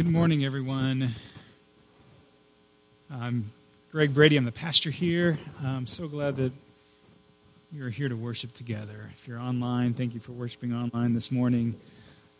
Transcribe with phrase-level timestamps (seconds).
[0.00, 1.10] Good morning, everyone.
[3.12, 3.52] I'm
[3.92, 4.38] Greg Brady.
[4.38, 5.36] I'm the pastor here.
[5.62, 6.54] I'm so glad that
[7.70, 9.10] you're here to worship together.
[9.12, 11.78] If you're online, thank you for worshiping online this morning.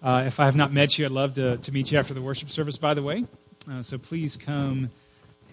[0.03, 2.23] Uh, if I have not met you, I'd love to, to meet you after the
[2.23, 3.27] worship service, by the way.
[3.70, 4.88] Uh, so please come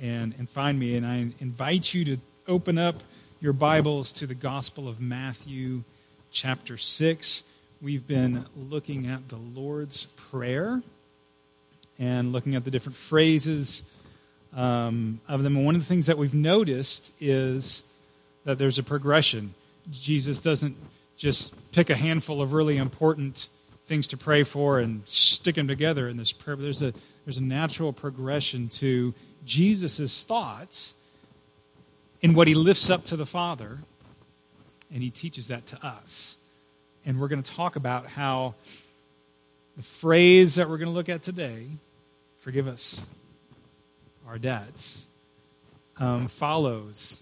[0.02, 0.96] and, and find me.
[0.96, 2.18] And I invite you to
[2.48, 3.04] open up
[3.42, 5.84] your Bibles to the Gospel of Matthew,
[6.32, 7.44] chapter 6.
[7.82, 10.82] We've been looking at the Lord's Prayer
[12.00, 13.84] and looking at the different phrases
[14.56, 15.56] um, of them.
[15.56, 17.84] And one of the things that we've noticed is
[18.46, 19.54] that there's a progression.
[19.92, 20.76] Jesus doesn't
[21.18, 23.50] just pick a handful of really important
[23.86, 26.56] things to pray for and stick them together in this prayer.
[26.56, 26.94] But there's a
[27.26, 29.14] there's a natural progression to
[29.46, 30.96] Jesus' thoughts
[32.22, 33.80] in what he lifts up to the Father,
[34.94, 36.38] and he teaches that to us.
[37.06, 38.56] And we're going to talk about how
[39.76, 41.68] the phrase that we're going to look at today
[42.48, 43.06] forgive us
[44.26, 45.06] our debts,
[45.98, 47.22] um, follows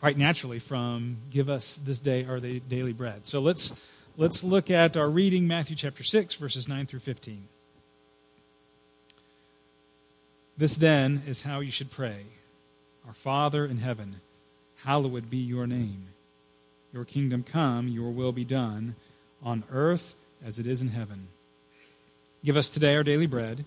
[0.00, 3.26] quite naturally from give us this day our daily bread.
[3.26, 3.78] So let's
[4.16, 7.48] let's look at our reading Matthew chapter 6 verses 9 through 15.
[10.56, 12.20] This then is how you should pray.
[13.06, 14.22] Our Father in heaven,
[14.84, 16.06] hallowed be your name.
[16.94, 18.94] Your kingdom come, your will be done
[19.42, 21.28] on earth as it is in heaven.
[22.42, 23.66] Give us today our daily bread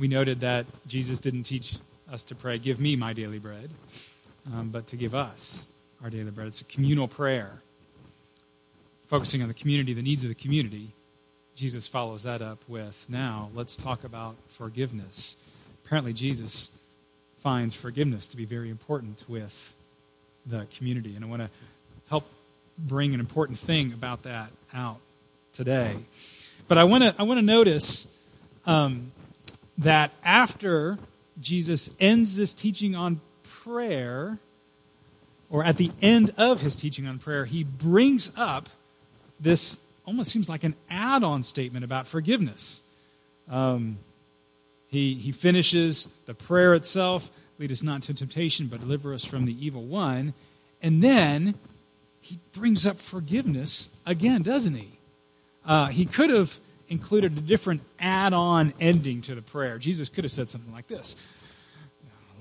[0.00, 1.76] we noted that Jesus didn't teach
[2.10, 3.68] us to pray, Give me my daily bread,
[4.52, 5.66] um, but to give us
[6.02, 6.48] our daily bread.
[6.48, 7.60] It's a communal prayer,
[9.08, 10.94] focusing on the community, the needs of the community.
[11.54, 15.36] Jesus follows that up with now let's talk about forgiveness.
[15.84, 16.70] Apparently, Jesus
[17.42, 19.74] finds forgiveness to be very important with
[20.46, 21.14] the community.
[21.14, 21.50] And I want to
[22.08, 22.26] help
[22.78, 25.00] bring an important thing about that out
[25.52, 25.96] today.
[26.68, 28.08] But I want to I want to notice
[28.64, 29.12] um,
[29.80, 30.98] that after
[31.40, 34.38] Jesus ends this teaching on prayer,
[35.48, 38.68] or at the end of his teaching on prayer, he brings up
[39.38, 42.82] this almost seems like an add on statement about forgiveness.
[43.48, 43.98] Um,
[44.88, 47.30] he, he finishes the prayer itself
[47.60, 50.32] lead us not into temptation, but deliver us from the evil one.
[50.82, 51.54] And then
[52.22, 54.88] he brings up forgiveness again, doesn't he?
[55.64, 56.58] Uh, he could have
[56.90, 59.78] included a different add on ending to the prayer.
[59.78, 61.16] Jesus could have said something like this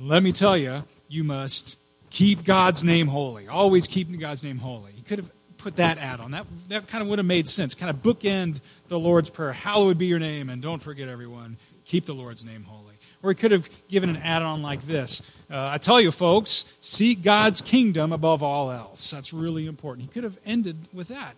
[0.02, 1.78] Let me tell you, you must
[2.10, 3.48] keep God's name holy.
[3.48, 4.92] Always keep God's name holy.
[4.92, 6.32] He could have put that add on.
[6.32, 7.76] That, that kind of would have made sense.
[7.76, 9.54] Kind of bookend the Lord's Prayer.
[9.54, 12.96] Hallowed be your name, and don't forget everyone, keep the Lord's name holy.
[13.22, 15.22] Or he could have given an add on like this
[15.52, 19.10] uh, I tell you, folks, seek God's kingdom above all else.
[19.12, 20.08] That's really important.
[20.08, 21.36] He could have ended with that.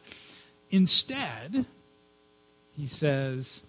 [0.70, 1.66] Instead,
[2.82, 3.62] he says,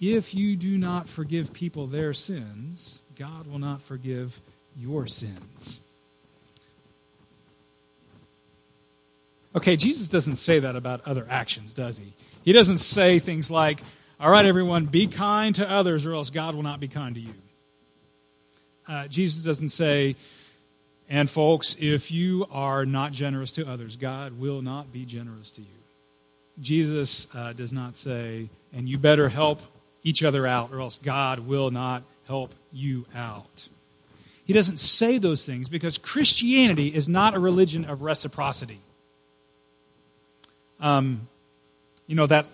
[0.00, 4.40] If you do not forgive people their sins, God will not forgive
[4.74, 5.82] your sins.
[9.54, 12.14] Okay, Jesus doesn't say that about other actions, does he?
[12.42, 13.80] He doesn't say things like,
[14.18, 17.20] All right, everyone, be kind to others, or else God will not be kind to
[17.20, 17.34] you.
[18.88, 20.16] Uh, Jesus doesn't say,
[21.10, 25.60] and folks, if you are not generous to others, God will not be generous to
[25.60, 25.83] you.
[26.60, 29.60] Jesus uh, does not say, and you better help
[30.02, 33.68] each other out, or else God will not help you out.
[34.44, 38.80] He doesn't say those things because Christianity is not a religion of reciprocity.
[40.80, 41.28] Um,
[42.06, 42.46] you know, that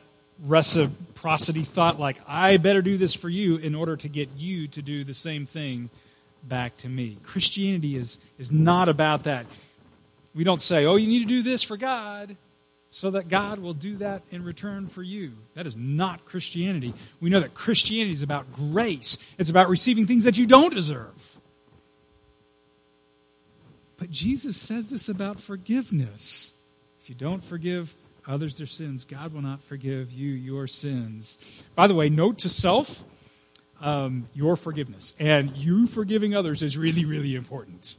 [0.45, 4.83] reciprocity thought, like, I better do this for you in order to get you to
[4.83, 5.91] do the same thing
[6.45, 7.19] back to me.
[7.25, 9.47] Christianity is, is not about that.
[10.35, 12.37] We don't say, oh, you need to do this for God
[12.91, 15.33] so that God will do that in return for you.
[15.55, 16.93] That is not Christianity.
[17.21, 21.39] We know that Christianity is about grace, it's about receiving things that you don't deserve.
[23.97, 26.55] But Jesus says this about forgiveness.
[27.03, 27.95] If you don't forgive
[28.27, 31.65] others their sins, God will not forgive you your sins.
[31.75, 33.05] By the way, note to self
[33.81, 35.15] um, your forgiveness.
[35.19, 37.97] And you forgiving others is really, really important.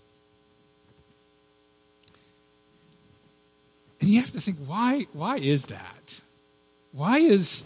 [4.02, 6.22] And you have to think, why, why is that?
[6.92, 7.64] Why is,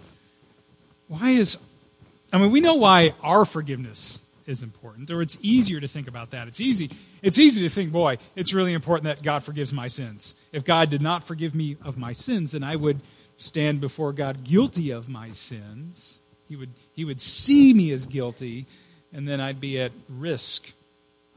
[1.08, 1.58] why is,
[2.32, 6.32] I mean, we know why our forgiveness is important, or it's easier to think about
[6.32, 6.48] that.
[6.48, 6.92] It's easy.
[7.22, 10.36] It's easy to think, boy, it's really important that God forgives my sins.
[10.52, 13.00] If God did not forgive me of my sins, then I would
[13.38, 16.20] stand before God guilty of my sins.
[16.48, 18.68] He would, he would see me as guilty,
[19.12, 20.74] and then I'd be at risk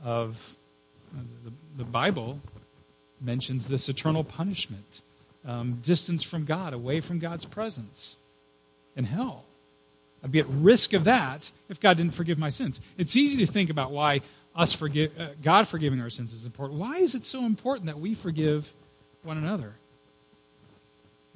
[0.05, 0.57] of
[1.17, 2.41] uh, the, the Bible
[3.21, 5.03] mentions this eternal punishment,
[5.47, 8.19] um, distance from God, away from God's presence,
[8.97, 9.45] and hell.
[10.23, 12.81] I'd be at risk of that if God didn't forgive my sins.
[12.97, 14.23] It's easy to think about why
[14.55, 16.81] us forgive, uh, God forgiving our sins is important.
[16.81, 18.73] Why is it so important that we forgive
[19.23, 19.75] one another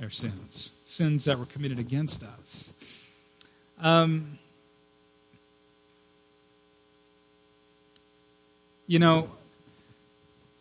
[0.00, 2.74] our sins, sins that were committed against us?
[3.80, 4.38] Um,
[8.88, 9.30] you know,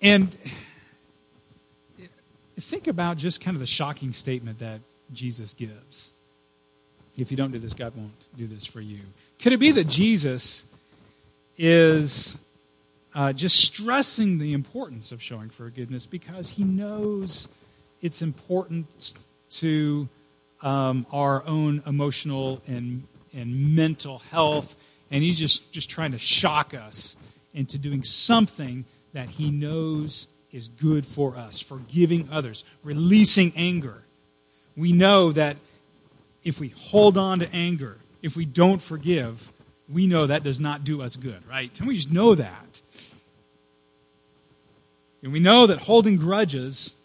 [0.01, 0.35] and
[2.59, 4.81] think about just kind of the shocking statement that
[5.13, 6.11] Jesus gives.
[7.17, 8.99] If you don't do this, God won't do this for you.
[9.39, 10.65] Could it be that Jesus
[11.57, 12.37] is
[13.13, 17.47] uh, just stressing the importance of showing forgiveness because he knows
[18.01, 19.15] it's important
[19.49, 20.07] to
[20.61, 23.03] um, our own emotional and,
[23.33, 24.75] and mental health,
[25.09, 27.15] and he's just, just trying to shock us
[27.53, 34.03] into doing something that he knows is good for us, forgiving others, releasing anger.
[34.75, 35.57] We know that
[36.43, 39.51] if we hold on to anger, if we don't forgive,
[39.89, 41.77] we know that does not do us good, right?
[41.79, 42.81] And we just know that.
[45.23, 46.95] And we know that holding grudges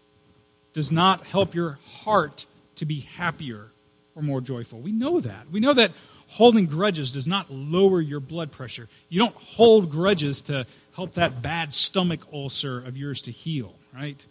[0.73, 2.47] does not help your heart
[2.77, 3.67] to be happier
[4.15, 4.79] or more joyful.
[4.79, 5.51] We know that.
[5.51, 5.93] We know that
[6.29, 8.89] holding grudges does not lower your blood pressure.
[9.09, 14.25] You don't hold grudges to help that bad stomach ulcer of yours to heal, right?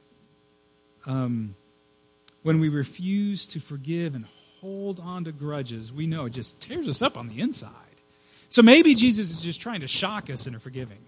[1.06, 1.56] Um,
[2.44, 4.25] when we refuse to forgive and
[4.62, 7.71] hold on to grudges, we know it just tears us up on the inside.
[8.50, 11.00] So maybe Jesus is just trying to shock us into forgiving.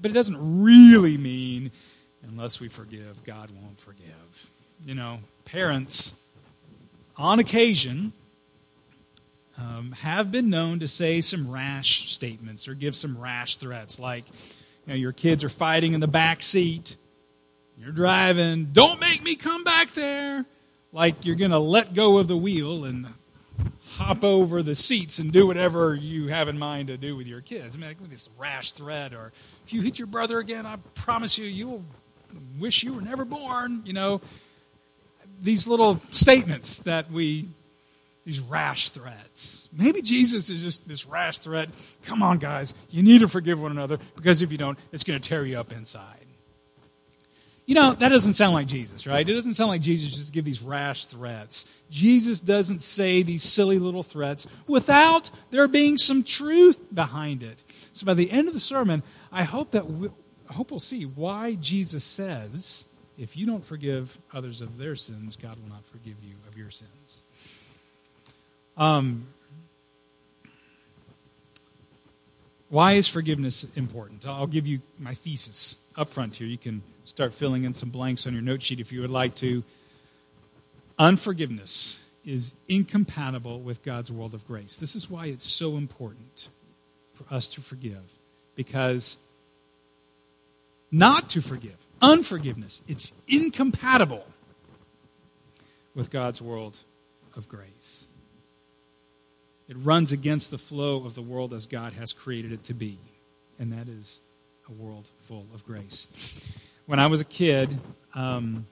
[0.00, 1.70] But it doesn't really mean
[2.28, 4.50] unless we forgive, God won't forgive.
[4.84, 6.14] You know, parents,
[7.16, 8.12] on occasion,
[9.60, 14.24] um, have been known to say some rash statements or give some rash threats, like,
[14.86, 16.96] you know, your kids are fighting in the back seat,
[17.78, 20.44] you're driving, don't make me come back there,
[20.92, 23.06] like you're going to let go of the wheel and
[23.90, 27.40] hop over the seats and do whatever you have in mind to do with your
[27.40, 27.76] kids.
[27.76, 29.32] I mean, like this rash threat, or
[29.66, 31.84] if you hit your brother again, I promise you, you'll
[32.58, 33.82] wish you were never born.
[33.84, 34.20] You know,
[35.40, 37.48] these little statements that we
[38.24, 39.68] these rash threats.
[39.72, 41.70] Maybe Jesus is just this rash threat.
[42.04, 45.20] Come on, guys, you need to forgive one another because if you don't, it's going
[45.20, 46.26] to tear you up inside.
[47.66, 49.26] You know, that doesn't sound like Jesus, right?
[49.26, 51.66] It doesn't sound like Jesus just give these rash threats.
[51.88, 57.62] Jesus doesn't say these silly little threats without there being some truth behind it.
[57.92, 60.08] So by the end of the sermon, I hope that we,
[60.48, 62.86] I hope we'll see why Jesus says,
[63.16, 66.70] if you don't forgive others of their sins, God will not forgive you of your
[66.70, 67.22] sins.
[68.80, 69.26] Um,
[72.70, 74.26] why is forgiveness important?
[74.26, 76.46] I'll give you my thesis up front here.
[76.46, 79.34] You can start filling in some blanks on your note sheet if you would like
[79.36, 79.62] to.
[80.98, 84.78] Unforgiveness is incompatible with God's world of grace.
[84.78, 86.48] This is why it's so important
[87.12, 88.18] for us to forgive.
[88.54, 89.18] Because
[90.90, 94.24] not to forgive, unforgiveness, it's incompatible
[95.94, 96.78] with God's world
[97.36, 98.06] of grace.
[99.70, 102.98] It runs against the flow of the world as God has created it to be,
[103.56, 104.20] and that is
[104.68, 106.58] a world full of grace.
[106.86, 107.78] When I was a kid,
[108.12, 108.66] um,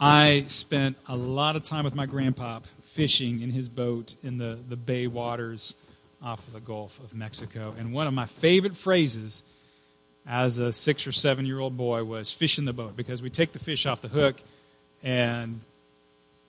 [0.00, 4.58] I spent a lot of time with my grandpa fishing in his boat in the,
[4.66, 5.74] the bay waters
[6.22, 7.74] off of the Gulf of Mexico.
[7.78, 9.42] And one of my favorite phrases
[10.26, 13.28] as a six or seven year old boy was fish in the boat because we
[13.28, 14.40] take the fish off the hook
[15.02, 15.60] and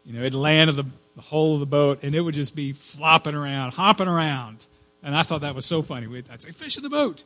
[0.05, 2.55] you know it'd land in the, the hole of the boat and it would just
[2.55, 4.67] be flopping around hopping around.
[5.03, 6.07] And i thought that was so funny.
[6.31, 7.23] I'd say fish in the boat.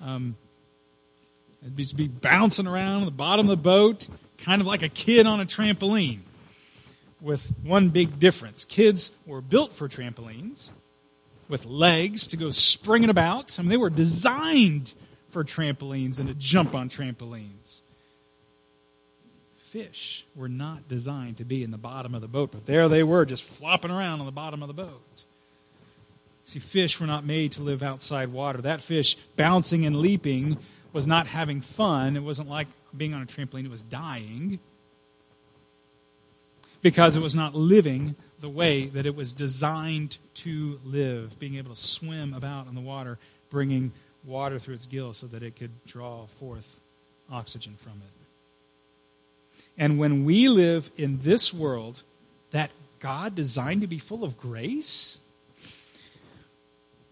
[0.00, 0.36] Um,
[1.62, 5.26] it'd just be bouncing around the bottom of the boat kind of like a kid
[5.26, 6.20] on a trampoline
[7.20, 8.64] with one big difference.
[8.64, 10.70] Kids were built for trampolines
[11.48, 13.58] with legs to go springing about.
[13.58, 14.94] I mean they were designed
[15.30, 17.82] for trampolines and to jump on trampolines.
[19.72, 23.02] Fish were not designed to be in the bottom of the boat, but there they
[23.02, 25.24] were just flopping around on the bottom of the boat.
[26.44, 28.60] See, fish were not made to live outside water.
[28.60, 30.58] That fish bouncing and leaping
[30.92, 32.18] was not having fun.
[32.18, 34.60] It wasn't like being on a trampoline, it was dying.
[36.82, 41.70] because it was not living the way that it was designed to live, being able
[41.70, 45.70] to swim about in the water, bringing water through its gills so that it could
[45.86, 46.80] draw forth
[47.30, 48.21] oxygen from it.
[49.78, 52.02] And when we live in this world
[52.50, 55.20] that God designed to be full of grace,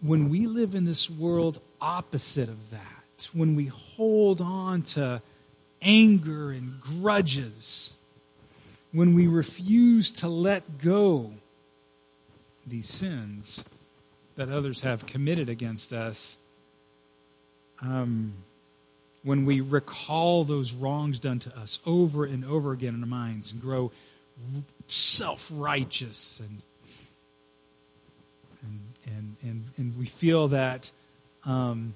[0.01, 5.21] when we live in this world opposite of that, when we hold on to
[5.81, 7.93] anger and grudges,
[8.91, 11.31] when we refuse to let go
[12.65, 13.63] these sins
[14.35, 16.37] that others have committed against us,
[17.81, 18.33] um,
[19.23, 23.51] when we recall those wrongs done to us over and over again in our minds
[23.51, 23.91] and grow
[24.87, 26.61] self righteous and,
[28.63, 30.89] and, and, and, and, we feel that,
[31.45, 31.93] um,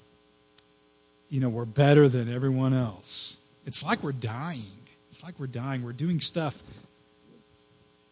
[1.30, 3.38] you know, we're better than everyone else.
[3.66, 4.64] It's like we're dying.
[5.10, 5.84] It's like we're dying.
[5.84, 6.62] We're doing stuff,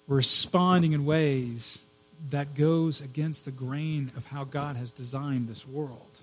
[0.07, 1.83] we're responding in ways
[2.29, 6.21] that goes against the grain of how God has designed this world.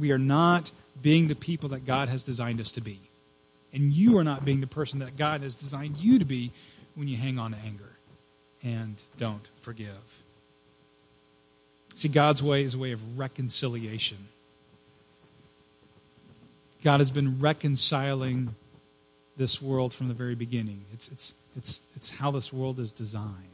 [0.00, 2.98] We are not being the people that God has designed us to be.
[3.72, 6.50] And you are not being the person that God has designed you to be
[6.96, 7.84] when you hang on to anger
[8.62, 9.88] and don't forgive.
[11.94, 14.16] See, God's way is a way of reconciliation.
[16.82, 18.54] God has been reconciling
[19.36, 20.84] this world from the very beginning.
[20.92, 23.49] It's, it's, it's, it's how this world is designed.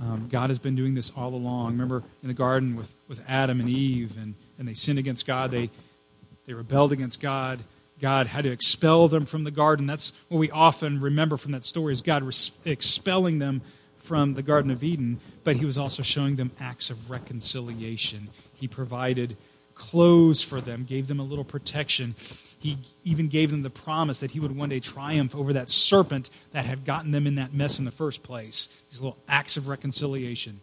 [0.00, 1.72] Um, God has been doing this all along.
[1.72, 5.50] Remember in the garden with, with Adam and Eve, and, and they sinned against God.
[5.50, 5.70] They,
[6.46, 7.60] they rebelled against God.
[8.00, 9.86] God had to expel them from the garden.
[9.86, 13.60] That's what we often remember from that story is God res- expelling them
[13.96, 18.28] from the Garden of Eden, but he was also showing them acts of reconciliation.
[18.54, 19.36] He provided
[19.74, 22.14] clothes for them, gave them a little protection.
[22.60, 26.28] He even gave them the promise that he would one day triumph over that serpent
[26.52, 28.68] that had gotten them in that mess in the first place.
[28.90, 30.60] These little acts of reconciliation.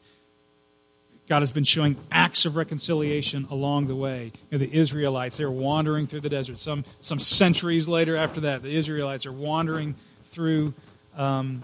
[1.27, 4.31] God has been showing acts of reconciliation along the way.
[4.51, 6.59] You know, the Israelites, they were wandering through the desert.
[6.59, 10.75] Some, some centuries later after that, the Israelites are wandering through
[11.17, 11.63] um,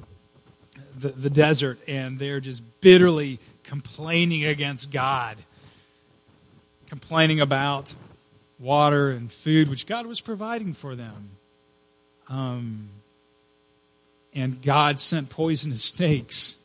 [0.99, 5.37] the, the desert and they're just bitterly complaining against God,
[6.87, 7.93] complaining about
[8.63, 11.31] water and food, which God was providing for them.
[12.29, 12.89] Um,
[14.33, 16.57] and God sent poisonous snakes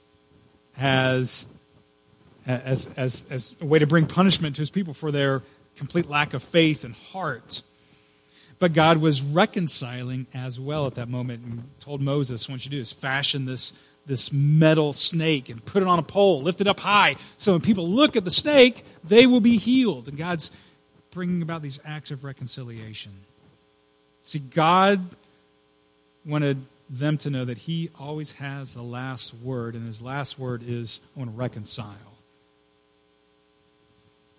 [0.79, 1.49] as,
[2.47, 5.43] as, as, as a way to bring punishment to his people for their
[5.77, 7.63] complete lack of faith and heart.
[8.59, 12.81] But God was reconciling as well at that moment and told Moses, what you do
[12.81, 13.73] is fashion this,
[14.07, 17.17] this metal snake and put it on a pole, lift it up high.
[17.37, 20.09] So when people look at the snake, they will be healed.
[20.09, 20.51] And God's
[21.11, 23.13] bringing about these acts of reconciliation.
[24.23, 25.01] See, God
[26.25, 26.59] wanted
[26.91, 31.01] them to know that He always has the last word, and His last word is,
[31.17, 31.95] I want to reconcile.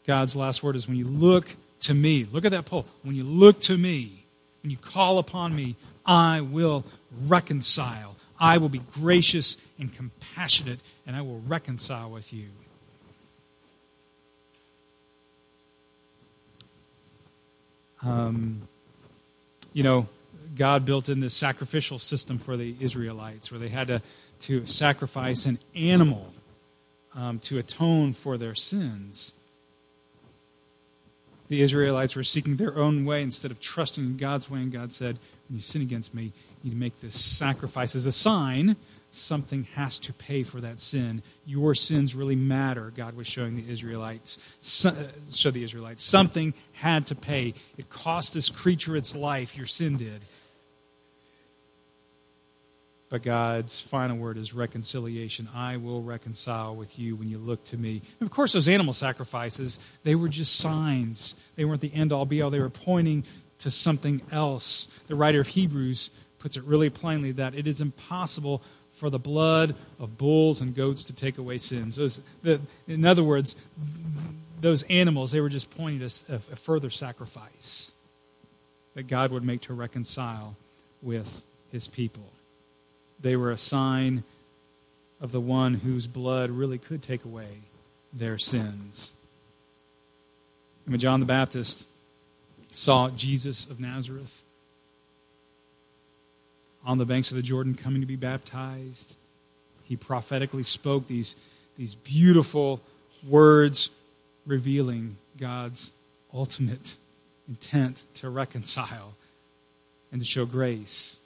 [0.06, 2.86] God's last word is when you look to me, look at that pole.
[3.04, 4.26] When you look to me,
[4.64, 6.84] when you call upon me, I will
[7.28, 8.16] reconcile.
[8.40, 12.48] I will be gracious and compassionate, and I will reconcile with you.
[18.04, 18.68] Um,
[19.74, 20.08] you know,
[20.56, 24.02] God built in this sacrificial system for the Israelites where they had to,
[24.42, 26.34] to sacrifice an animal
[27.16, 29.34] um, to atone for their sins.
[31.48, 34.94] The Israelites were seeking their own way instead of trusting in God's way, and God
[34.94, 36.32] said, When you sin against me,
[36.64, 38.76] you make this sacrifice as a sign
[39.12, 41.22] something has to pay for that sin.
[41.46, 44.38] Your sins really matter, God was showing the Israelites.
[44.62, 44.94] So, uh,
[45.32, 46.04] show the Israelites.
[46.04, 47.54] Something had to pay.
[47.78, 49.58] It cost this creature its life.
[49.58, 50.22] Your sin did.
[53.10, 55.50] But God's final word is reconciliation.
[55.54, 58.04] I will reconcile with you when you look to me.
[58.20, 61.36] And of course, those animal sacrifices, they were just signs.
[61.56, 62.52] They weren't the end all be all.
[62.52, 63.24] They were pointing
[63.60, 64.88] to something else.
[65.08, 68.62] The writer of Hebrews puts it really plainly that it is impossible
[69.00, 71.96] for the blood of bulls and goats to take away sins.
[71.96, 73.56] Those, the, in other words,
[74.60, 77.94] those animals, they were just pointing to a, a further sacrifice
[78.96, 80.58] that God would make to reconcile
[81.02, 82.30] with his people.
[83.22, 84.24] They were a sign
[85.22, 87.62] of the one whose blood really could take away
[88.12, 89.14] their sins.
[90.86, 91.86] And when John the Baptist
[92.76, 94.44] saw Jesus of Nazareth,
[96.90, 99.14] on the banks of the Jordan coming to be baptized.
[99.84, 101.36] He prophetically spoke these,
[101.78, 102.82] these beautiful
[103.28, 103.92] words
[104.48, 105.92] revealing God's
[106.34, 106.96] ultimate
[107.48, 109.14] intent to reconcile
[110.12, 111.20] and to show grace.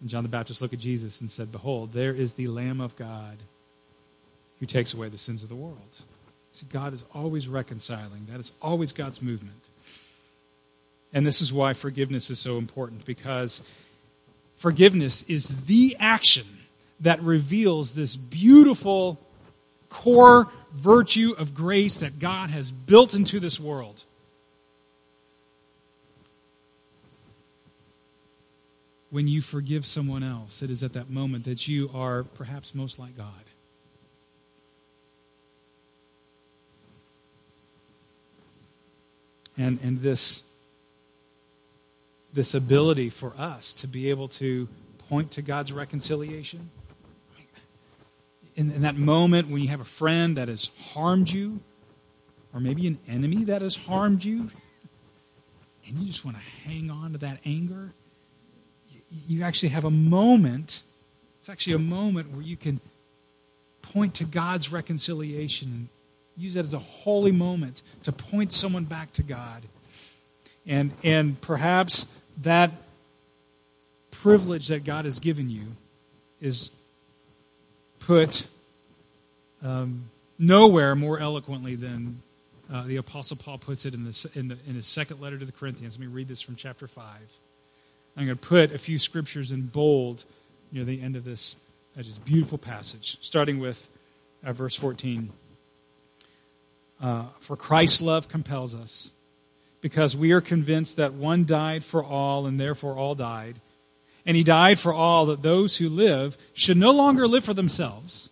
[0.00, 2.96] And John the Baptist looked at Jesus and said, Behold, there is the Lamb of
[2.96, 3.36] God
[4.60, 5.76] who takes away the sins of the world.
[6.52, 8.28] See, God is always reconciling.
[8.30, 9.68] That is always God's movement.
[11.12, 13.62] And this is why forgiveness is so important, because
[14.56, 16.46] forgiveness is the action
[17.00, 19.18] that reveals this beautiful
[19.88, 24.04] core virtue of grace that God has built into this world.
[29.10, 32.98] When you forgive someone else, it is at that moment that you are perhaps most
[32.98, 33.30] like God.
[39.56, 40.42] And, and this,
[42.36, 44.68] this ability for us to be able to
[45.08, 46.70] point to God's reconciliation
[48.56, 51.60] in, in that moment when you have a friend that has harmed you,
[52.52, 54.50] or maybe an enemy that has harmed you,
[55.86, 57.92] and you just want to hang on to that anger,
[58.90, 60.82] you, you actually have a moment.
[61.38, 62.80] It's actually a moment where you can
[63.82, 65.88] point to God's reconciliation and
[66.36, 69.62] use that as a holy moment to point someone back to God.
[70.66, 72.06] And, and perhaps
[72.42, 72.70] that
[74.10, 75.64] privilege that God has given you
[76.40, 76.70] is
[78.00, 78.46] put
[79.62, 82.22] um, nowhere more eloquently than
[82.72, 85.44] uh, the Apostle Paul puts it in, the, in, the, in his second letter to
[85.44, 85.98] the Corinthians.
[85.98, 87.04] Let me read this from chapter 5.
[88.16, 90.24] I'm going to put a few scriptures in bold
[90.72, 91.56] near the end of this,
[91.98, 93.88] uh, just beautiful passage, starting with
[94.44, 95.30] uh, verse 14.
[97.00, 99.10] Uh, for Christ's love compels us,
[99.86, 103.60] because we are convinced that one died for all, and therefore all died
[104.26, 108.28] and he died for all that those who live should no longer live for themselves,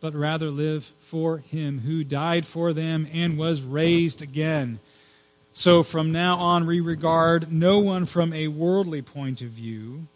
[0.00, 4.78] but rather live for him who died for them and was raised again.
[5.52, 10.06] So from now on, we regard no one from a worldly point of view,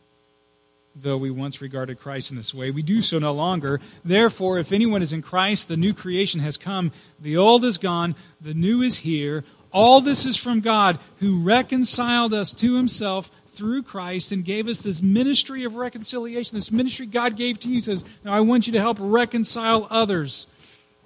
[0.94, 2.70] though we once regarded Christ in this way.
[2.70, 3.80] We do so no longer.
[4.04, 6.92] Therefore, if anyone is in Christ, the new creation has come.
[7.18, 9.42] The old is gone, the new is here.
[9.74, 14.80] All this is from God, who reconciled us to himself through Christ and gave us
[14.80, 16.56] this ministry of reconciliation.
[16.56, 20.46] This ministry God gave to you says, Now I want you to help reconcile others.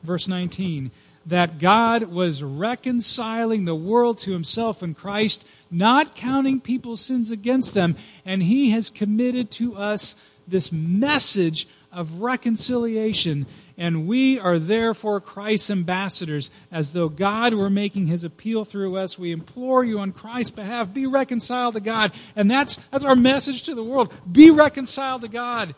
[0.02, 0.90] Verse 19
[1.26, 7.74] that God was reconciling the world to himself in Christ, not counting people's sins against
[7.74, 7.96] them.
[8.24, 13.44] And he has committed to us this message of reconciliation
[13.78, 19.18] and we are therefore Christ's ambassadors, as though God were making his appeal through us.
[19.18, 22.12] We implore you on Christ's behalf, be reconciled to God.
[22.34, 24.12] And that's, that's our message to the world.
[24.30, 25.76] Be reconciled to God.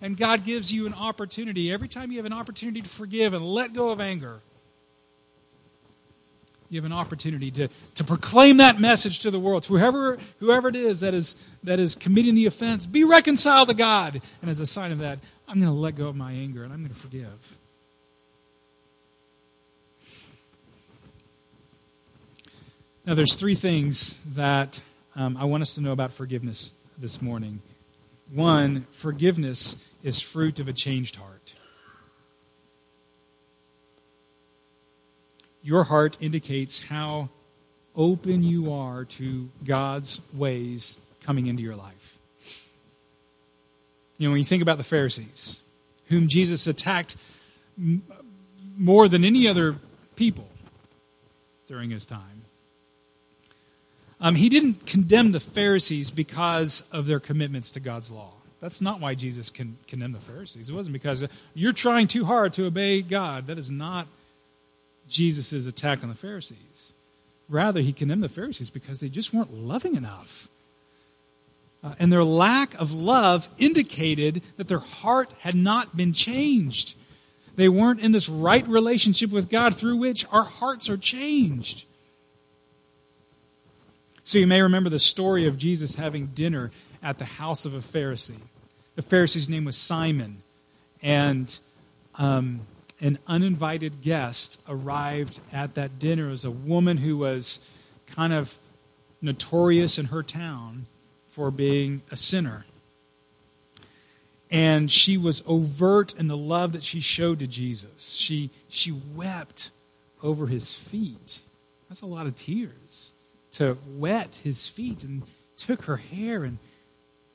[0.00, 1.70] And God gives you an opportunity.
[1.70, 4.40] Every time you have an opportunity to forgive and let go of anger,
[6.70, 9.64] you have an opportunity to, to proclaim that message to the world.
[9.64, 13.74] To whoever, whoever it is that, is that is committing the offense, be reconciled to
[13.74, 14.22] God.
[14.40, 15.18] And as a sign of that,
[15.52, 17.58] I'm going to let go of my anger and I'm going to forgive.
[23.04, 24.80] Now, there's three things that
[25.14, 27.60] um, I want us to know about forgiveness this morning.
[28.32, 31.54] One, forgiveness is fruit of a changed heart.
[35.62, 37.28] Your heart indicates how
[37.94, 42.11] open you are to God's ways coming into your life.
[44.22, 45.60] You know, when you think about the Pharisees,
[46.06, 47.16] whom Jesus attacked
[47.76, 48.04] m-
[48.78, 49.74] more than any other
[50.14, 50.48] people
[51.66, 52.44] during his time,
[54.20, 58.34] um, he didn't condemn the Pharisees because of their commitments to God's law.
[58.60, 60.68] That's not why Jesus con- condemned the Pharisees.
[60.70, 63.48] It wasn't because you're trying too hard to obey God.
[63.48, 64.06] That is not
[65.08, 66.94] Jesus' attack on the Pharisees.
[67.48, 70.46] Rather, he condemned the Pharisees because they just weren't loving enough.
[71.84, 76.94] Uh, and their lack of love indicated that their heart had not been changed.
[77.56, 81.84] They weren't in this right relationship with God through which our hearts are changed.
[84.24, 86.70] So you may remember the story of Jesus having dinner
[87.02, 88.40] at the house of a Pharisee.
[88.94, 90.42] The Pharisee's name was Simon,
[91.02, 91.58] and
[92.14, 92.60] um,
[93.00, 96.28] an uninvited guest arrived at that dinner.
[96.28, 97.68] It was a woman who was
[98.06, 98.56] kind of
[99.20, 100.86] notorious in her town
[101.32, 102.64] for being a sinner.
[104.50, 108.10] And she was overt in the love that she showed to Jesus.
[108.10, 109.70] She, she wept
[110.22, 111.40] over his feet.
[111.88, 113.12] That's a lot of tears
[113.52, 115.22] to wet his feet and
[115.56, 116.58] took her hair and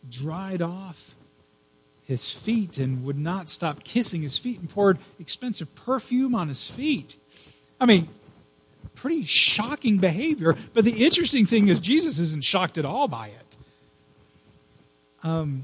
[0.09, 1.15] dried off
[2.03, 6.69] his feet and would not stop kissing his feet and poured expensive perfume on his
[6.69, 7.17] feet.
[7.79, 8.07] I mean,
[8.95, 10.55] pretty shocking behavior.
[10.73, 13.46] But the interesting thing is, Jesus isn't shocked at all by it.
[15.23, 15.63] Um,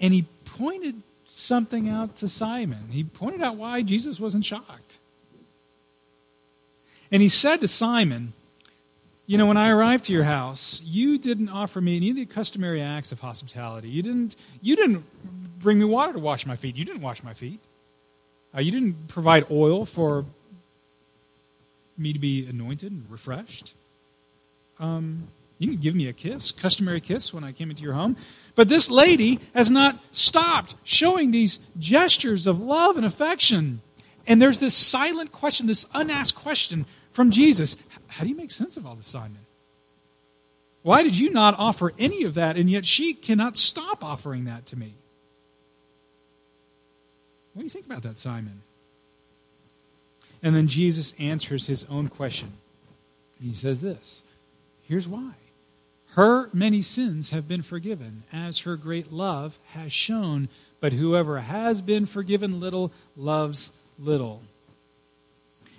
[0.00, 2.88] and he pointed something out to Simon.
[2.90, 4.98] He pointed out why Jesus wasn't shocked.
[7.12, 8.32] And he said to Simon,
[9.26, 12.26] You know, when I arrived to your house, you didn't offer me any of the
[12.26, 13.88] customary acts of hospitality.
[13.88, 15.04] You didn't, you didn't
[15.60, 16.76] bring me water to wash my feet.
[16.76, 17.60] You didn't wash my feet.
[18.54, 20.24] Uh, you didn't provide oil for
[21.96, 23.74] me to be anointed and refreshed.
[24.78, 25.28] Um,
[25.60, 28.16] you can give me a kiss, customary kiss, when I came into your home.
[28.54, 33.82] But this lady has not stopped showing these gestures of love and affection.
[34.26, 37.76] And there's this silent question, this unasked question from Jesus
[38.08, 39.44] How do you make sense of all this, Simon?
[40.82, 44.64] Why did you not offer any of that, and yet she cannot stop offering that
[44.66, 44.94] to me?
[47.52, 48.62] What do you think about that, Simon?
[50.42, 52.54] And then Jesus answers his own question.
[53.42, 54.22] He says this
[54.84, 55.32] Here's why.
[56.14, 60.48] Her many sins have been forgiven, as her great love has shown.
[60.80, 64.42] But whoever has been forgiven little loves little.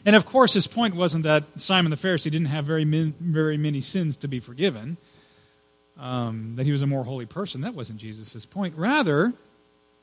[0.05, 3.57] And of course, his point wasn't that Simon the Pharisee didn't have very, min, very
[3.57, 4.97] many sins to be forgiven,
[5.97, 7.61] um, that he was a more holy person.
[7.61, 8.75] That wasn't Jesus' point.
[8.77, 9.33] Rather,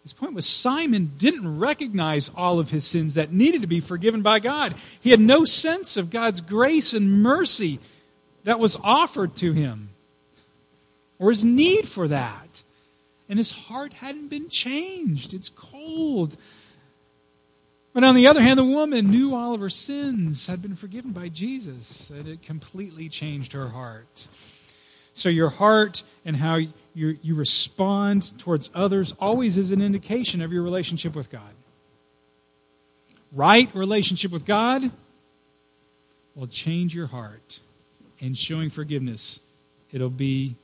[0.02, 4.22] his point was Simon didn't recognize all of his sins that needed to be forgiven
[4.22, 4.74] by God.
[5.00, 7.78] He had no sense of God's grace and mercy
[8.44, 9.90] that was offered to him,
[11.18, 12.62] or his need for that.
[13.28, 15.34] And his heart hadn't been changed.
[15.34, 16.36] It's cold.
[17.92, 21.12] But on the other hand, the woman knew all of her sins had been forgiven
[21.12, 24.28] by Jesus, and it completely changed her heart.
[25.14, 26.60] So, your heart and how
[26.94, 31.54] you, you respond towards others always is an indication of your relationship with God.
[33.32, 34.90] Right relationship with God
[36.34, 37.60] will change your heart,
[38.20, 39.40] and showing forgiveness,
[39.90, 40.54] it'll be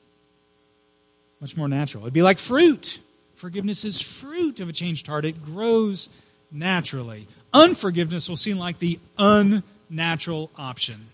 [1.45, 2.05] much more natural.
[2.05, 3.01] It'd be like fruit.
[3.35, 6.09] Forgiveness is fruit of a changed heart, it grows
[6.51, 7.29] naturally.
[7.53, 11.09] Unforgiveness will seem like the unnatural option.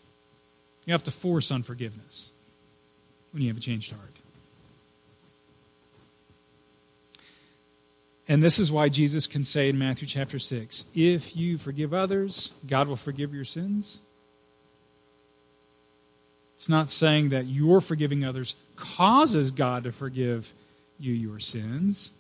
[0.87, 2.31] You have to force unforgiveness
[3.33, 4.21] when you have a changed heart.
[8.29, 12.53] And this is why Jesus can say in Matthew chapter 6 if you forgive others,
[12.69, 14.01] God will forgive your sins.
[16.61, 20.53] It's not saying that your forgiving others causes God to forgive
[20.99, 22.13] you your sins.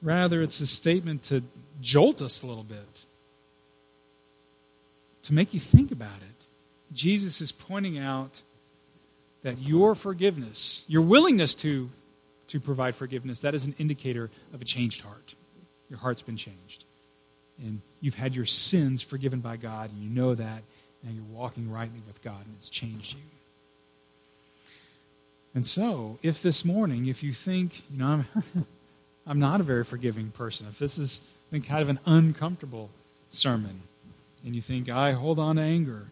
[0.00, 1.42] Rather, it's a statement to
[1.82, 3.04] jolt us a little bit,
[5.24, 6.46] to make you think about it.
[6.90, 8.40] Jesus is pointing out
[9.42, 11.90] that your forgiveness, your willingness to,
[12.46, 15.34] to provide forgiveness, that is an indicator of a changed heart.
[15.90, 16.86] Your heart's been changed.
[17.58, 20.62] And you've had your sins forgiven by God, and you know that,
[21.06, 23.22] and you're walking rightly with God, and it's changed you.
[25.54, 28.66] And so, if this morning, if you think, you know, I'm.
[29.28, 30.66] I'm not a very forgiving person.
[30.68, 32.88] If this has been kind of an uncomfortable
[33.30, 33.82] sermon,
[34.44, 36.06] and you think, I hold on to anger,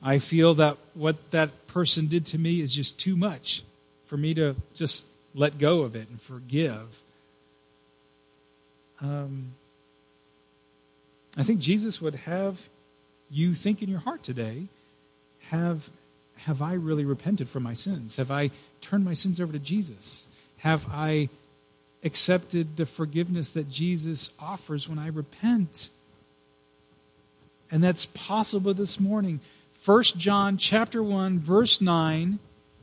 [0.00, 3.64] I feel that what that person did to me is just too much
[4.06, 7.02] for me to just let go of it and forgive.
[9.00, 9.54] Um,
[11.36, 12.68] I think Jesus would have
[13.30, 14.68] you think in your heart today
[15.50, 15.90] have
[16.40, 18.16] have I really repented for my sins?
[18.16, 20.28] Have I turned my sins over to Jesus?
[20.58, 21.30] Have I
[22.04, 25.88] accepted the forgiveness that Jesus offers when I repent?
[27.70, 29.40] And that's possible this morning.
[29.84, 32.38] 1 John chapter 1 verse 9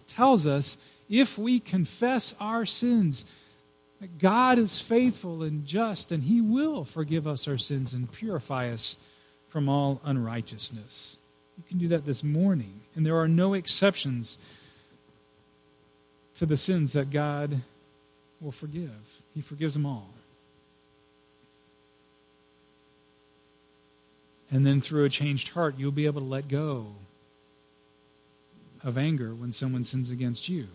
[0.07, 0.77] tells us
[1.09, 3.25] if we confess our sins,
[4.19, 8.97] God is faithful and just and he will forgive us our sins and purify us
[9.47, 11.19] from all unrighteousness.
[11.57, 12.81] You can do that this morning.
[12.95, 14.37] And there are no exceptions
[16.35, 17.61] to the sins that God
[18.41, 19.21] will forgive.
[19.33, 20.09] He forgives them all.
[24.51, 26.87] And then through a changed heart, you'll be able to let go
[28.83, 30.67] of anger when someone sins against you.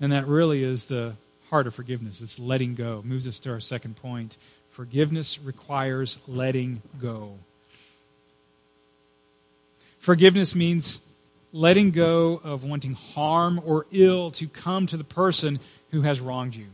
[0.00, 1.14] And that really is the
[1.50, 2.20] heart of forgiveness.
[2.20, 3.02] It's letting go.
[3.04, 4.36] Moves us to our second point.
[4.70, 7.34] Forgiveness requires letting go.
[9.98, 11.00] Forgiveness means
[11.52, 15.58] letting go of wanting harm or ill to come to the person
[15.90, 16.66] who has wronged you.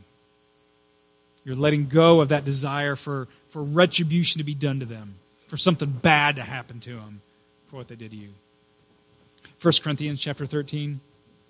[1.44, 5.14] You're letting go of that desire for, for retribution to be done to them,
[5.46, 7.20] for something bad to happen to them
[7.68, 8.28] for what they did to you.
[9.62, 11.00] 1 Corinthians chapter 13,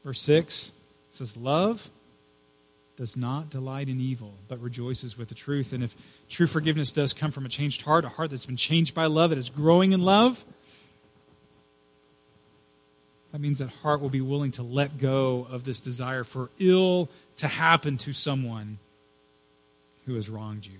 [0.04, 0.72] verse 6
[1.16, 1.90] says, Love
[2.96, 5.72] does not delight in evil, but rejoices with the truth.
[5.72, 5.94] And if
[6.30, 9.30] true forgiveness does come from a changed heart, a heart that's been changed by love,
[9.30, 10.44] that is growing in love,
[13.36, 17.10] That means that heart will be willing to let go of this desire for ill
[17.36, 18.78] to happen to someone
[20.06, 20.78] who has wronged you.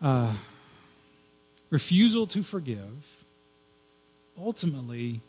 [0.00, 0.32] Uh,
[1.68, 3.19] refusal to forgive
[4.42, 5.20] ultimately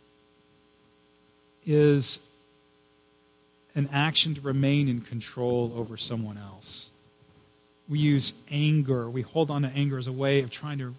[1.65, 2.19] is
[3.75, 6.89] an action to remain in control over someone else.
[7.87, 10.93] We use anger, we hold on to anger as a way of trying to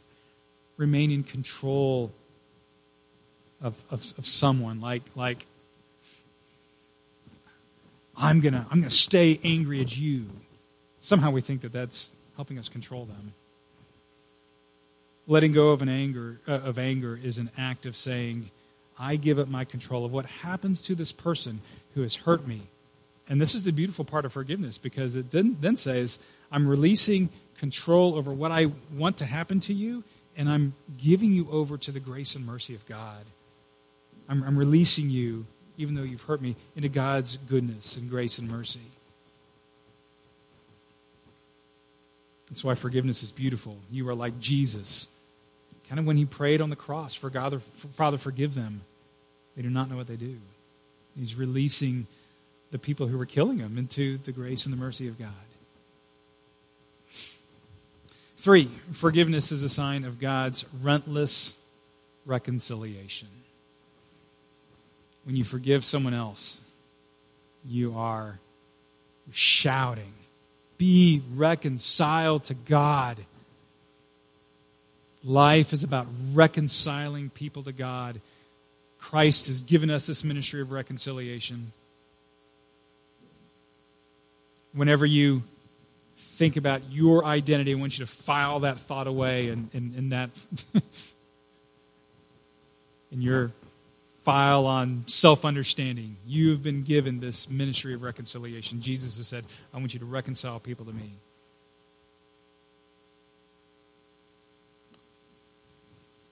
[0.77, 2.13] remain in control
[3.61, 4.81] of, of, of someone.
[4.81, 5.47] Like, like
[8.17, 10.27] I'm going to I'm going to stay angry at you.
[11.01, 13.35] Somehow we think that that's helping us control them.
[15.27, 18.51] Letting go of an anger uh, of anger is an act of saying,
[18.99, 21.61] I give up my control of what happens to this person
[21.95, 22.63] who has hurt me.
[23.29, 26.19] And this is the beautiful part of forgiveness because it then, then says,
[26.51, 30.05] I'm releasing control over what I want to happen to you,
[30.37, 33.25] and I'm giving you over to the grace and mercy of God.
[34.29, 35.47] I'm, I'm releasing you,
[35.79, 38.81] even though you've hurt me, into God's goodness and grace and mercy.
[42.53, 43.79] That's why forgiveness is beautiful.
[43.91, 45.09] You are like Jesus.
[45.89, 48.83] Kind of when he prayed on the cross, for God, Father, forgive them.
[49.57, 50.37] They do not know what they do.
[51.17, 52.07] He's releasing
[52.71, 55.31] the people who were killing him into the grace and the mercy of God.
[58.37, 61.57] Three, forgiveness is a sign of God's relentless
[62.27, 63.29] reconciliation.
[65.25, 66.61] When you forgive someone else,
[67.65, 68.41] you are
[69.31, 70.13] shouting,
[70.83, 73.17] Be reconciled to God.
[75.23, 78.21] Life is about reconciling people to God.
[78.99, 81.71] Christ has given us this ministry of reconciliation.
[84.73, 85.45] Whenever you
[86.17, 90.31] think about your identity, I want you to file that thought away and, and that
[93.13, 93.53] in your
[94.23, 96.17] file on self understanding.
[96.27, 98.81] You have been given this ministry of reconciliation.
[98.81, 101.11] Jesus has said, I want you to reconcile people to me.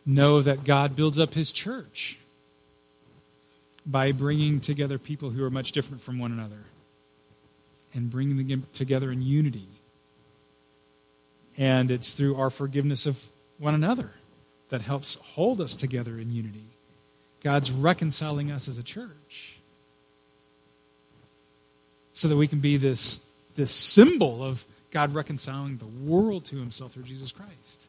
[0.06, 2.18] Know that God builds up his church
[3.84, 6.64] by bringing together people who are much different from one another
[7.92, 9.66] and bringing them together in unity.
[11.58, 14.12] And it's through our forgiveness of one another
[14.70, 16.66] that helps hold us together in unity.
[17.42, 19.56] God's reconciling us as a church
[22.12, 23.20] so that we can be this,
[23.56, 27.86] this symbol of God reconciling the world to himself through Jesus Christ.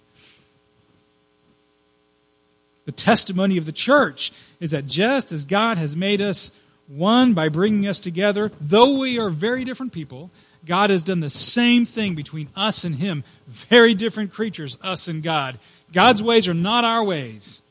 [2.85, 6.51] The testimony of the church is that just as God has made us
[6.87, 10.31] one by bringing us together, though we are very different people,
[10.65, 13.23] God has done the same thing between us and Him.
[13.47, 15.59] Very different creatures, us and God.
[15.93, 17.61] God's ways are not our ways.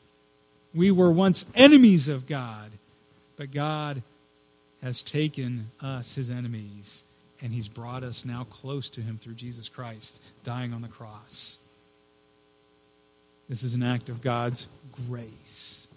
[0.73, 2.71] We were once enemies of God,
[3.37, 4.03] but God
[4.81, 7.03] has taken us, His enemies,
[7.41, 11.59] and He's brought us now close to Him through Jesus Christ, dying on the cross.
[13.49, 14.67] This is an act of God's
[15.07, 15.87] grace.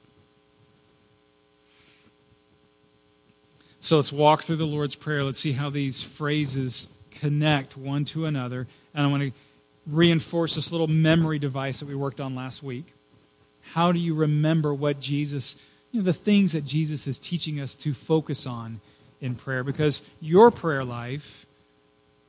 [3.79, 5.23] So let's walk through the Lord's Prayer.
[5.23, 8.67] Let's see how these phrases connect one to another.
[8.95, 9.33] And I want to
[9.87, 12.94] reinforce this little memory device that we worked on last week.
[13.75, 15.57] How do you remember what Jesus,
[15.93, 18.81] you know, the things that Jesus is teaching us to focus on
[19.21, 19.63] in prayer?
[19.65, 21.47] Because your prayer life,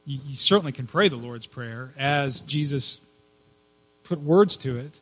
[0.06, 3.02] you, you certainly can pray the Lord's Prayer as Jesus
[4.04, 5.00] put words to it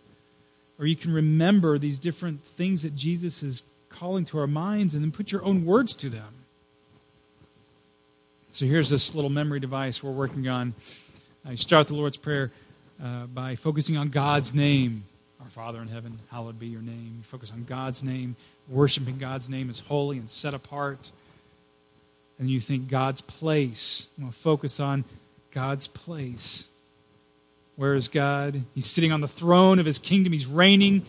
[0.79, 5.03] or you can remember these different things that Jesus is calling to our minds and
[5.03, 6.33] then put your own words to them.
[8.51, 10.73] So here's this little memory device we're working on.
[11.45, 12.51] I start the Lord's Prayer
[13.01, 15.05] uh, by focusing on God's name.
[15.43, 17.15] Our Father in heaven, hallowed be your name.
[17.17, 18.37] You focus on God's name,
[18.69, 21.11] worshiping God's name is holy and set apart.
[22.39, 24.07] And you think God's place.
[24.17, 25.03] You want to focus on
[25.51, 26.69] God's place.
[27.75, 28.61] Where is God?
[28.73, 30.31] He's sitting on the throne of his kingdom.
[30.31, 31.05] He's reigning.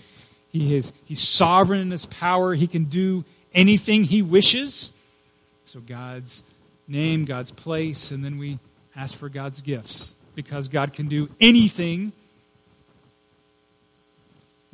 [0.51, 2.55] He is, he's sovereign in his power.
[2.55, 4.93] He can do anything he wishes.
[5.63, 6.43] So, God's
[6.89, 8.59] name, God's place, and then we
[8.97, 10.17] ask for God's gifts.
[10.35, 12.11] Because God can do anything,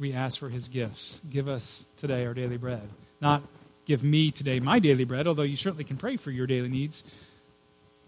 [0.01, 1.21] we ask for his gifts.
[1.31, 2.89] Give us today our daily bread.
[3.21, 3.43] Not
[3.85, 7.05] give me today my daily bread, although you certainly can pray for your daily needs,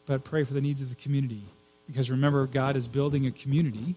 [0.07, 1.43] but pray for the needs of the community.
[1.87, 3.95] Because remember, God is building a community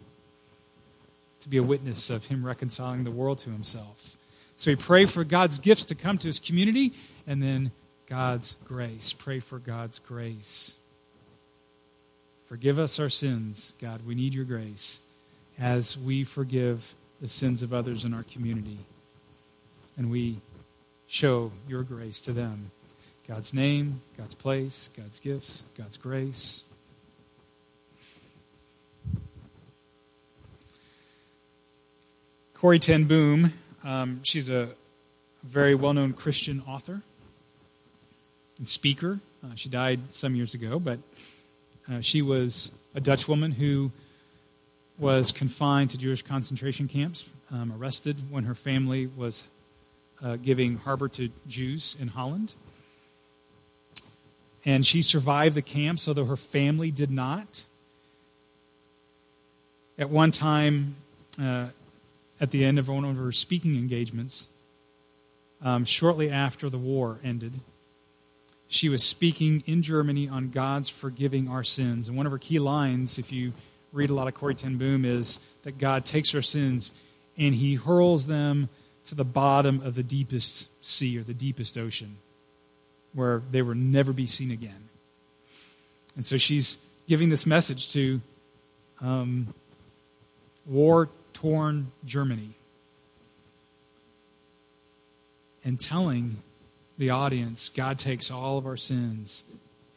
[1.39, 4.17] to be a witness of Him reconciling the world to Himself.
[4.57, 6.91] So we pray for God's gifts to come to His community,
[7.25, 7.71] and then
[8.07, 9.13] God's grace.
[9.13, 10.75] Pray for God's grace.
[12.47, 14.05] Forgive us our sins, God.
[14.05, 14.99] We need your grace.
[15.57, 16.95] as we forgive
[17.25, 18.77] the sins of others in our community.
[19.97, 20.41] And we
[21.07, 22.69] show your grace to them.
[23.27, 26.63] God's name, God's place, God's gifts, God's grace.
[32.53, 34.69] Corrie ten Boom, um, she's a
[35.41, 37.01] very well known Christian author
[38.59, 39.19] and speaker.
[39.43, 40.99] Uh, she died some years ago, but
[41.91, 43.91] uh, she was a Dutch woman who
[44.97, 49.43] was confined to Jewish concentration camps, um, arrested when her family was
[50.23, 52.53] uh, giving harbor to Jews in Holland.
[54.63, 57.65] And she survived the camps, although her family did not.
[59.97, 60.95] At one time,
[61.39, 61.67] uh,
[62.41, 64.47] at the end of one of her speaking engagements,
[65.61, 67.53] um, shortly after the war ended,
[68.67, 72.07] she was speaking in Germany on God's forgiving our sins.
[72.07, 73.53] And one of her key lines, if you
[73.95, 76.93] read a lot of Corrie Ten Boom, is that God takes our sins
[77.37, 78.69] and he hurls them
[79.05, 82.17] to the bottom of the deepest sea or the deepest ocean
[83.13, 84.89] where they will never be seen again.
[86.15, 86.77] And so she's
[87.07, 88.21] giving this message to
[89.01, 89.53] um,
[90.65, 92.51] war torn Germany
[95.63, 96.37] and telling
[96.97, 99.43] the audience God takes all of our sins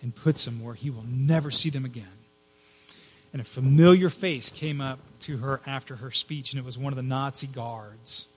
[0.02, 2.17] and puts them where he will never see them again.
[3.32, 6.92] And a familiar face came up to her after her speech, and it was one
[6.92, 8.28] of the Nazi guards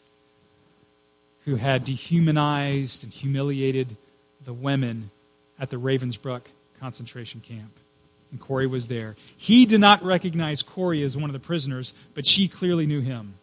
[1.45, 3.95] who had dehumanized and humiliated
[4.43, 5.11] the women
[5.59, 6.41] at the Ravensbrück
[6.79, 7.79] concentration camp.
[8.31, 9.15] And Corrie was there.
[9.37, 13.35] He did not recognize Corrie as one of the prisoners, but she clearly knew him.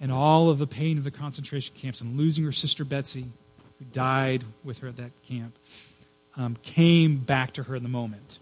[0.00, 3.26] And all of the pain of the concentration camps and losing her sister Betsy,
[3.78, 5.56] who died with her at that camp,
[6.36, 8.38] um, came back to her in the moment.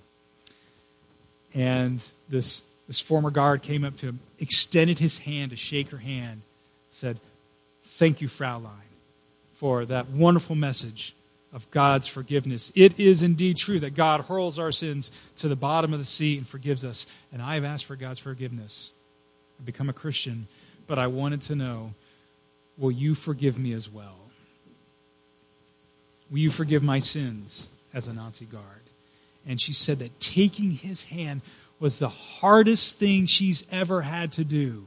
[1.55, 5.99] And this, this former guard came up to him, extended his hand to shake her
[5.99, 6.43] hand,
[6.89, 7.19] said,
[7.83, 8.71] Thank you, Fraulein,
[9.55, 11.15] for that wonderful message
[11.53, 12.73] of God's forgiveness.
[12.75, 16.39] It is indeed true that God hurls our sins to the bottom of the sea
[16.39, 17.07] and forgives us.
[17.33, 18.93] And I have asked for God's forgiveness.
[19.59, 20.47] I've become a Christian,
[20.87, 21.95] but I wanted to know
[22.79, 24.17] will you forgive me as well?
[26.31, 28.65] Will you forgive my sins as a Nazi guard?
[29.47, 31.41] And she said that taking his hand
[31.79, 34.87] was the hardest thing she's ever had to do.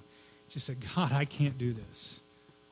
[0.49, 2.21] She said, God, I can't do this.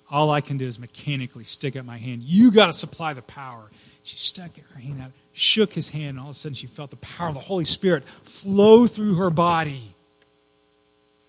[0.09, 2.21] All I can do is mechanically stick up my hand.
[2.21, 3.71] You got to supply the power.
[4.03, 6.89] She stuck her hand out, shook his hand, and all of a sudden she felt
[6.89, 9.95] the power of the Holy Spirit flow through her body,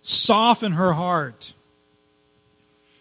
[0.02, 1.54] soften her heart.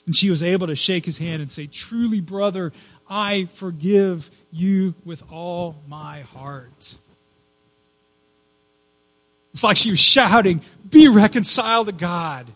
[0.06, 2.74] And she was able to shake his hand and say, Truly, brother,
[3.10, 6.96] I forgive you with all my heart.
[9.54, 12.48] It's like she was shouting, Be reconciled to God.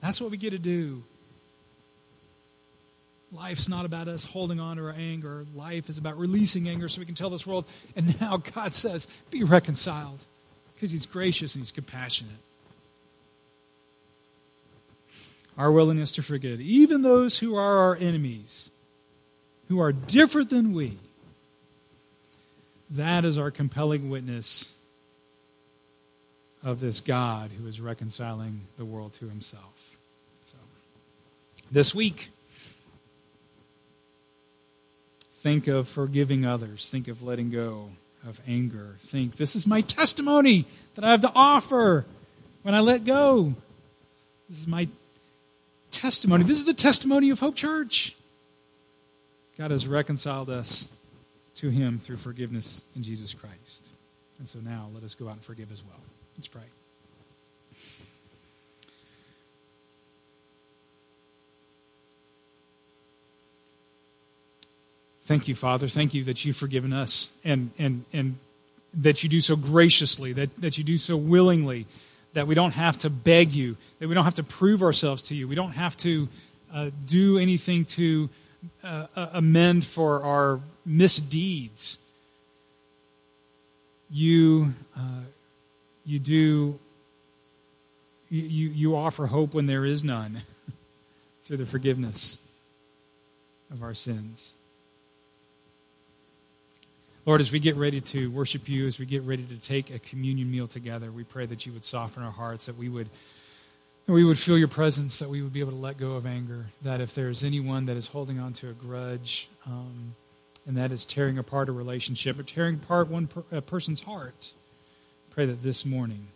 [0.00, 1.02] That's what we get to do.
[3.32, 5.46] Life's not about us holding on to our anger.
[5.54, 7.64] Life is about releasing anger so we can tell this world.
[7.94, 10.24] And now God says, be reconciled
[10.74, 12.32] because He's gracious and He's compassionate.
[15.56, 18.70] Our willingness to forgive, even those who are our enemies,
[19.68, 20.96] who are different than we,
[22.88, 24.72] that is our compelling witness
[26.62, 29.96] of this God who is reconciling the world to Himself.
[30.44, 30.56] So,
[31.70, 32.30] this week,
[35.40, 36.90] Think of forgiving others.
[36.90, 37.88] Think of letting go
[38.28, 38.96] of anger.
[39.00, 42.04] Think, this is my testimony that I have to offer
[42.62, 43.54] when I let go.
[44.50, 44.86] This is my
[45.90, 46.44] testimony.
[46.44, 48.14] This is the testimony of Hope Church.
[49.56, 50.90] God has reconciled us
[51.54, 53.88] to Him through forgiveness in Jesus Christ.
[54.38, 56.00] And so now let us go out and forgive as well.
[56.40, 56.62] Let's pray.
[65.24, 65.86] Thank you, Father.
[65.86, 68.38] Thank you that you've forgiven us and, and, and
[68.94, 71.86] that you do so graciously, that, that you do so willingly,
[72.32, 75.34] that we don't have to beg you, that we don't have to prove ourselves to
[75.34, 75.46] you.
[75.46, 76.26] We don't have to
[76.72, 78.30] uh, do anything to
[78.82, 81.98] uh, amend for our misdeeds.
[84.10, 85.24] You, uh,
[86.04, 86.78] you do,
[88.28, 90.42] you, you offer hope when there is none
[91.42, 92.38] through the forgiveness
[93.70, 94.54] of our sins.
[97.26, 99.98] Lord, as we get ready to worship you, as we get ready to take a
[99.98, 103.08] communion meal together, we pray that you would soften our hearts, that we would
[104.06, 106.26] that we would feel your presence, that we would be able to let go of
[106.26, 110.16] anger, that if there's anyone that is holding on to a grudge, um,
[110.66, 114.52] and that is tearing apart a relationship or tearing apart one per, person's heart,
[115.30, 116.26] pray that this morning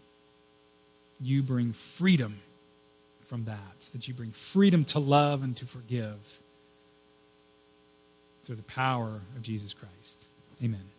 [1.21, 2.41] you bring freedom
[3.27, 6.41] from that, that you bring freedom to love and to forgive
[8.45, 10.27] through the power of Jesus Christ.
[10.63, 10.94] Amen.